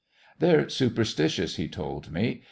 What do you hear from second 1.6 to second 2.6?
told me.